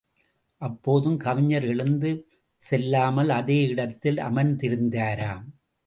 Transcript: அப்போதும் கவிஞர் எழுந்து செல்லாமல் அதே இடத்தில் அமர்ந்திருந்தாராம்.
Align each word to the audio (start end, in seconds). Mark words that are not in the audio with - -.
அப்போதும் 0.61 1.17
கவிஞர் 1.17 1.63
எழுந்து 1.63 2.11
செல்லாமல் 2.61 3.29
அதே 3.29 3.59
இடத்தில் 3.67 4.17
அமர்ந்திருந்தாராம். 4.17 5.45